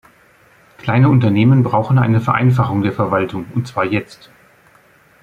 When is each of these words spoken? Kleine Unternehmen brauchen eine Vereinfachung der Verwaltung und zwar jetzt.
Kleine 0.79 1.09
Unternehmen 1.09 1.61
brauchen 1.61 1.99
eine 1.99 2.21
Vereinfachung 2.21 2.81
der 2.81 2.91
Verwaltung 2.91 3.45
und 3.53 3.67
zwar 3.67 3.85
jetzt. 3.85 4.31